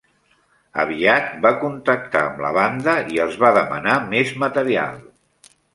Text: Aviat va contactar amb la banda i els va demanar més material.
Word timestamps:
Aviat 0.83 1.27
va 1.43 1.51
contactar 1.65 2.25
amb 2.31 2.43
la 2.47 2.53
banda 2.59 2.99
i 3.17 3.23
els 3.27 3.41
va 3.47 3.55
demanar 3.63 4.03
més 4.17 4.37
material. 4.47 5.03